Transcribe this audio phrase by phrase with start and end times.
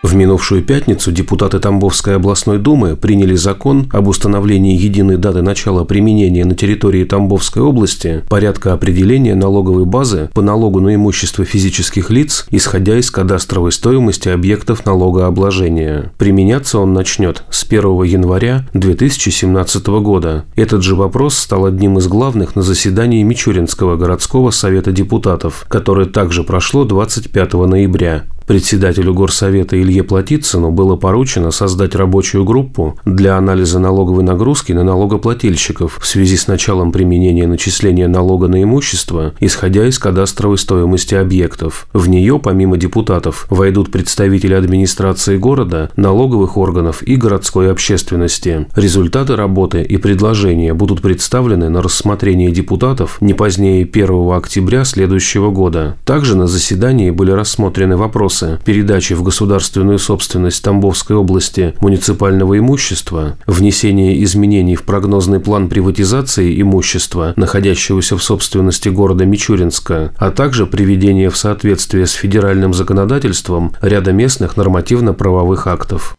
[0.00, 6.44] В минувшую пятницу депутаты Тамбовской областной думы приняли закон об установлении единой даты начала применения
[6.44, 12.96] на территории Тамбовской области порядка определения налоговой базы по налогу на имущество физических лиц, исходя
[12.96, 16.12] из кадастровой стоимости объектов налогообложения.
[16.16, 20.44] Применяться он начнет с 1 января 2017 года.
[20.54, 26.44] Этот же вопрос стал одним из главных на заседании Мичуринского городского совета депутатов, которое также
[26.44, 28.26] прошло 25 ноября.
[28.48, 35.98] Председателю Горсовета Илье Платицыну было поручено создать рабочую группу для анализа налоговой нагрузки на налогоплательщиков
[36.00, 41.88] в связи с началом применения начисления налога на имущество, исходя из кадастровой стоимости объектов.
[41.92, 48.66] В нее, помимо депутатов, войдут представители администрации города, налоговых органов и городской общественности.
[48.74, 55.98] Результаты работы и предложения будут представлены на рассмотрение депутатов не позднее 1 октября следующего года.
[56.06, 63.36] Также на заседании были рассмотрены вопросы вопросы передачи в государственную собственность Тамбовской области муниципального имущества,
[63.46, 71.30] внесение изменений в прогнозный план приватизации имущества, находящегося в собственности города Мичуринска, а также приведение
[71.30, 76.16] в соответствие с федеральным законодательством ряда местных нормативно-правовых актов.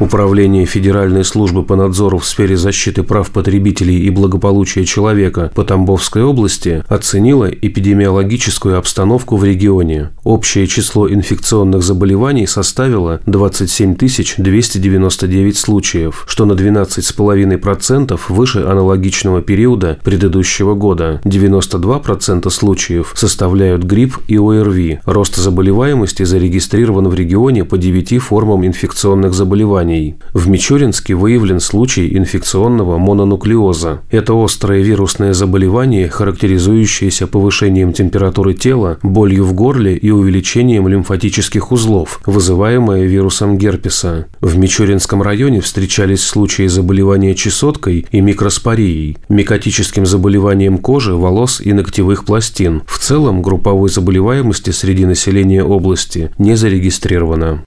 [0.00, 6.22] Управление Федеральной службы по надзору в сфере защиты прав потребителей и благополучия человека по Тамбовской
[6.22, 10.08] области оценило эпидемиологическую обстановку в регионе.
[10.24, 13.94] Общее число инфекционных заболеваний составило 27
[14.38, 21.20] 299 случаев, что на 12,5% выше аналогичного периода предыдущего года.
[21.24, 25.00] 92% случаев составляют грипп и ОРВИ.
[25.04, 30.16] Рост заболеваемости зарегистрирован в регионе по 9 формам инфекционных заболеваний заболеваний.
[30.32, 34.00] В Мичуринске выявлен случай инфекционного мононуклеоза.
[34.10, 42.20] Это острое вирусное заболевание, характеризующееся повышением температуры тела, болью в горле и увеличением лимфатических узлов,
[42.26, 44.26] вызываемое вирусом герпеса.
[44.40, 52.24] В Мичуринском районе встречались случаи заболевания чесоткой и микроспорией, микотическим заболеванием кожи, волос и ногтевых
[52.24, 52.82] пластин.
[52.86, 57.64] В целом групповой заболеваемости среди населения области не зарегистрировано.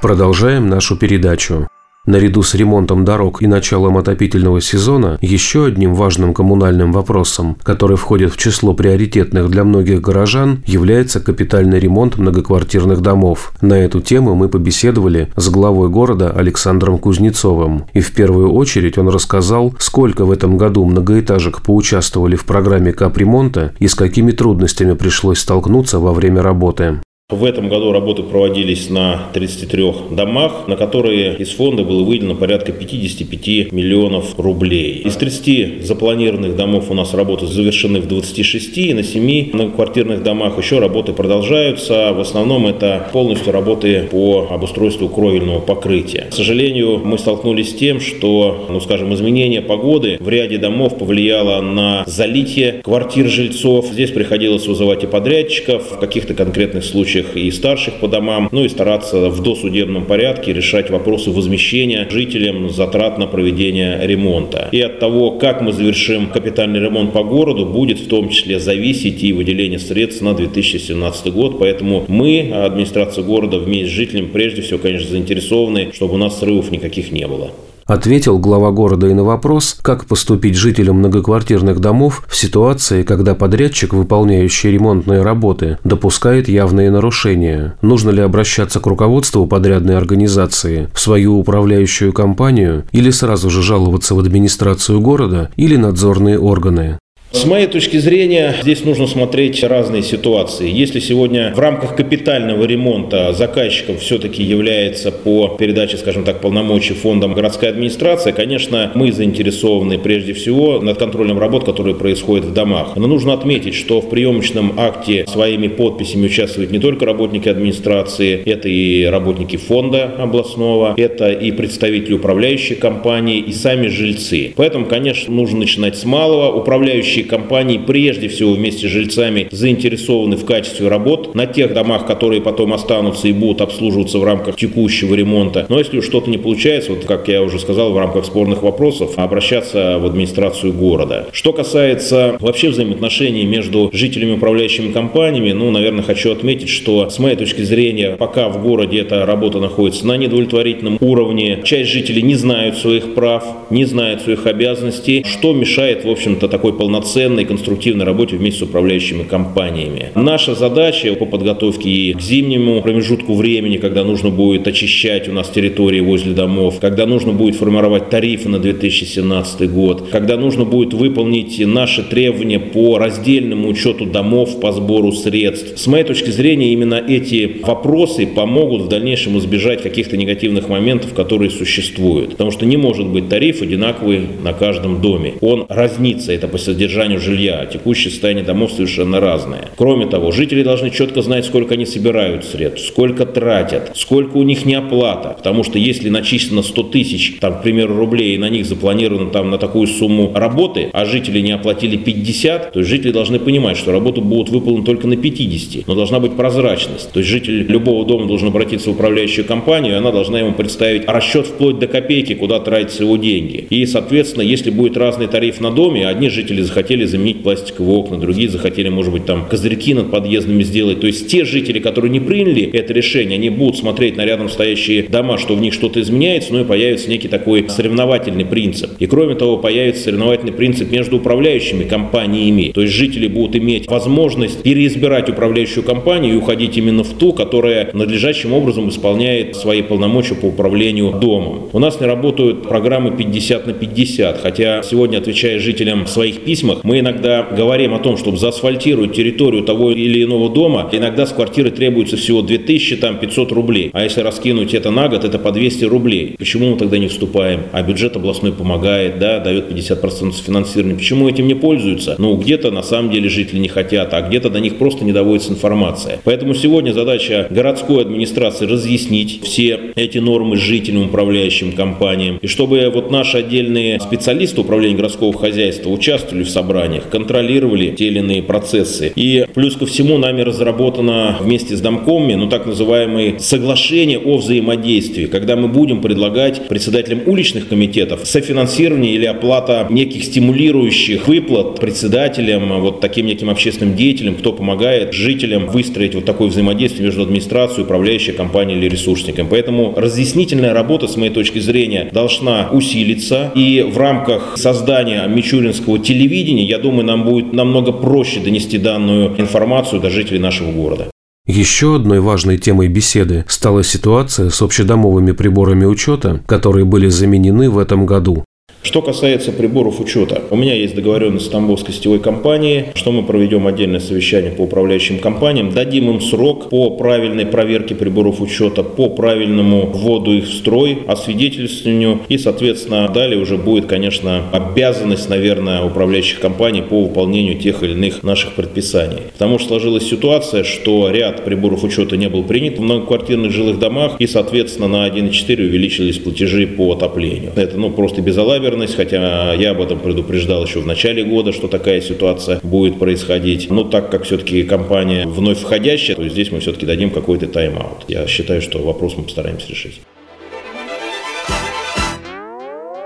[0.00, 1.66] Продолжаем нашу передачу.
[2.06, 8.32] Наряду с ремонтом дорог и началом отопительного сезона, еще одним важным коммунальным вопросом, который входит
[8.32, 13.52] в число приоритетных для многих горожан, является капитальный ремонт многоквартирных домов.
[13.60, 17.86] На эту тему мы побеседовали с главой города Александром Кузнецовым.
[17.92, 23.74] И в первую очередь он рассказал, сколько в этом году многоэтажек поучаствовали в программе капремонта
[23.80, 27.00] и с какими трудностями пришлось столкнуться во время работы.
[27.30, 32.72] В этом году работы проводились на 33 домах, на которые из фонда было выделено порядка
[32.72, 35.02] 55 миллионов рублей.
[35.04, 40.56] Из 30 запланированных домов у нас работы завершены в 26, и на 7 многоквартирных домах
[40.56, 42.14] еще работы продолжаются.
[42.14, 46.28] В основном это полностью работы по обустройству кровельного покрытия.
[46.30, 51.60] К сожалению, мы столкнулись с тем, что, ну скажем, изменение погоды в ряде домов повлияло
[51.60, 53.88] на залитие квартир жильцов.
[53.92, 55.92] Здесь приходилось вызывать и подрядчиков.
[55.92, 60.52] В каких-то конкретных случаях служащих и старших по домам, ну и стараться в досудебном порядке
[60.52, 64.68] решать вопросы возмещения жителям затрат на проведение ремонта.
[64.72, 69.22] И от того, как мы завершим капитальный ремонт по городу, будет в том числе зависеть
[69.22, 71.58] и выделение средств на 2017 год.
[71.58, 76.70] Поэтому мы, администрация города, вместе с жителями, прежде всего, конечно, заинтересованы, чтобы у нас срывов
[76.70, 77.50] никаких не было.
[77.88, 83.94] Ответил глава города и на вопрос, как поступить жителям многоквартирных домов в ситуации, когда подрядчик,
[83.94, 87.76] выполняющий ремонтные работы, допускает явные нарушения.
[87.80, 94.14] Нужно ли обращаться к руководству подрядной организации, в свою управляющую компанию или сразу же жаловаться
[94.14, 96.98] в администрацию города или надзорные органы.
[97.30, 100.66] С моей точки зрения, здесь нужно смотреть разные ситуации.
[100.66, 107.34] Если сегодня в рамках капитального ремонта заказчиком все-таки является по передаче, скажем так, полномочий фондом
[107.34, 112.96] городская администрация, конечно, мы заинтересованы прежде всего над контролем работ, которые происходят в домах.
[112.96, 118.70] Но нужно отметить, что в приемочном акте своими подписями участвуют не только работники администрации, это
[118.70, 124.54] и работники фонда областного, это и представители управляющей компании, и сами жильцы.
[124.56, 126.58] Поэтому, конечно, нужно начинать с малого.
[126.58, 132.06] Управляющие управляющие компании прежде всего вместе с жильцами заинтересованы в качестве работ на тех домах,
[132.06, 135.66] которые потом останутся и будут обслуживаться в рамках текущего ремонта.
[135.68, 139.98] Но если что-то не получается, вот как я уже сказал, в рамках спорных вопросов, обращаться
[139.98, 141.26] в администрацию города.
[141.32, 147.36] Что касается вообще взаимоотношений между жителями управляющими компаниями, ну, наверное, хочу отметить, что с моей
[147.36, 152.76] точки зрения, пока в городе эта работа находится на недовлетворительном уровне, часть жителей не знают
[152.76, 157.07] своих прав, не знают своих обязанностей, что мешает, в общем-то, такой полноценной
[157.44, 160.10] конструктивной работе вместе с управляющими компаниями.
[160.14, 165.48] Наша задача по подготовке и к зимнему промежутку времени, когда нужно будет очищать у нас
[165.48, 171.58] территории возле домов, когда нужно будет формировать тарифы на 2017 год, когда нужно будет выполнить
[171.66, 175.78] наши требования по раздельному учету домов по сбору средств.
[175.78, 181.50] С моей точки зрения, именно эти вопросы помогут в дальнейшем избежать каких-то негативных моментов, которые
[181.50, 182.30] существуют.
[182.32, 185.34] Потому что не может быть тариф одинаковый на каждом доме.
[185.40, 187.66] Он разнится, это по содержанию жилья.
[187.66, 189.68] Текущее состояние домов совершенно разное.
[189.76, 194.64] Кроме того, жители должны четко знать, сколько они собирают средств, сколько тратят, сколько у них
[194.64, 195.34] неоплата.
[195.36, 199.50] Потому что если начислено 100 тысяч, там, к примеру, рублей, и на них запланировано там
[199.50, 203.92] на такую сумму работы, а жители не оплатили 50, то есть жители должны понимать, что
[203.92, 205.86] работы будут выполнены только на 50.
[205.86, 207.12] Но должна быть прозрачность.
[207.12, 211.06] То есть житель любого дома должен обратиться в управляющую компанию, и она должна ему представить
[211.06, 213.66] расчет вплоть до копейки, куда тратятся его деньги.
[213.70, 218.48] И, соответственно, если будет разный тариф на доме, одни жители захотели заменить пластиковые окна, другие
[218.48, 221.00] захотели, может быть, там козырьки над подъездами сделать.
[221.00, 225.02] То есть те жители, которые не приняли это решение, они будут смотреть на рядом стоящие
[225.02, 228.92] дома, что в них что-то изменяется, ну и появится некий такой соревновательный принцип.
[228.98, 232.72] И кроме того, появится соревновательный принцип между управляющими компаниями.
[232.74, 237.90] То есть жители будут иметь возможность переизбирать управляющую компанию и уходить именно в ту, которая
[237.92, 241.68] надлежащим образом исполняет свои полномочия по управлению домом.
[241.70, 246.77] У нас не работают программы 50 на 50, хотя сегодня, отвечая жителям в своих письмах,
[246.82, 251.70] мы иногда говорим о том, чтобы заасфальтировать территорию того или иного дома, иногда с квартиры
[251.70, 256.34] требуется всего 2500 рублей, а если раскинуть это на год, это по 200 рублей.
[256.38, 257.62] Почему мы тогда не вступаем?
[257.72, 260.96] А бюджет областной помогает, да, дает 50% финансирования.
[260.96, 262.16] Почему этим не пользуются?
[262.18, 265.52] Ну, где-то на самом деле жители не хотят, а где-то до них просто не доводится
[265.52, 266.20] информация.
[266.24, 273.10] Поэтому сегодня задача городской администрации разъяснить все эти нормы жителям, управляющим компаниям, и чтобы вот
[273.10, 279.12] наши отдельные специалисты управления городского хозяйства участвовали в собраниях, контролировали те или иные процессы.
[279.16, 285.26] И плюс ко всему нами разработано вместе с домкомами, ну так называемые соглашения о взаимодействии,
[285.26, 293.00] когда мы будем предлагать председателям уличных комитетов софинансирование или оплата неких стимулирующих выплат председателям, вот
[293.00, 298.78] таким неким общественным деятелям, кто помогает жителям выстроить вот такое взаимодействие между администрацией, управляющей компанией
[298.78, 299.46] или ресурсником.
[299.48, 303.52] Поэтому разъяснительная работа, с моей точки зрения, должна усилиться.
[303.54, 310.00] И в рамках создания мичуринского телевидения, я думаю, нам будет намного проще донести данную информацию
[310.00, 311.10] до жителей нашего города.
[311.46, 317.78] Еще одной важной темой беседы стала ситуация с общедомовыми приборами учета, которые были заменены в
[317.78, 318.44] этом году.
[318.82, 323.66] Что касается приборов учета, у меня есть договоренность с Тамбовской сетевой компанией, что мы проведем
[323.66, 329.86] отдельное совещание по управляющим компаниям, дадим им срок по правильной проверке приборов учета, по правильному
[329.92, 336.80] вводу их в строй, освидетельствованию и, соответственно, далее уже будет, конечно, обязанность, наверное, управляющих компаний
[336.80, 339.22] по выполнению тех или иных наших предписаний.
[339.32, 344.16] Потому что сложилась ситуация, что ряд приборов учета не был принят в многоквартирных жилых домах
[344.18, 347.52] и, соответственно, на 1,4 увеличились платежи по отоплению.
[347.56, 351.68] Это, ну, просто безалаберно неверность, хотя я об этом предупреждал еще в начале года, что
[351.68, 353.70] такая ситуация будет происходить.
[353.70, 358.04] Но так как все-таки компания вновь входящая, то здесь мы все-таки дадим какой-то тайм-аут.
[358.08, 360.00] Я считаю, что вопрос мы постараемся решить.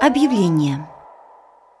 [0.00, 0.86] Объявление.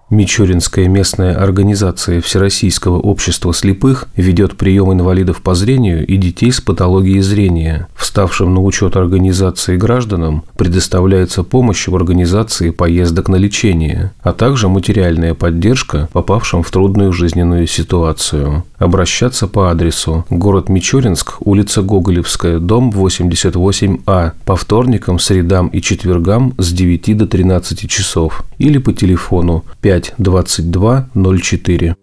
[0.08, 7.20] Мичуринская местная организация Всероссийского общества слепых ведет прием инвалидов по зрению и детей с патологией
[7.22, 7.88] зрения.
[7.96, 15.34] Вставшим на учет организации гражданам предоставляется помощь в организации поездок на лечение, а также материальная
[15.34, 18.62] поддержка попавшим в трудную жизненную ситуацию.
[18.78, 26.72] Обращаться по адресу город Мичуринск, улица Гоголевская, дом 88А, по вторникам, средам и четвергам с
[26.72, 31.96] 9 до 13 часов или по телефону 5 5 22 04.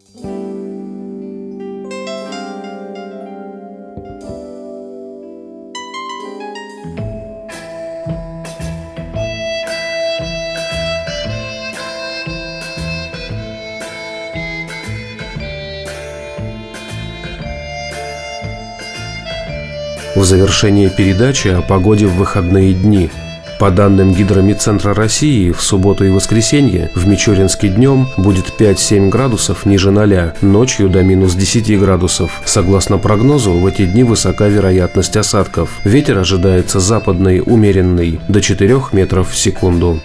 [20.16, 23.12] В завершение передачи о погоде в выходные дни–
[23.60, 29.92] По данным Гидромедцентра России, в субботу и воскресенье в Мичуринске днем будет 5-7 градусов ниже
[29.92, 32.42] 0, ночью до минус 10 градусов.
[32.46, 35.70] Согласно прогнозу, в эти дни высока вероятность осадков.
[35.86, 40.02] Ветер ожидается западный, умеренный, до 4 метров в секунду.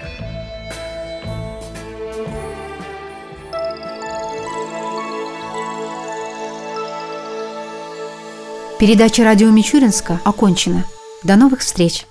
[8.78, 10.85] Передача радио Мичуринска окончена.
[11.25, 12.08] До новых встреч!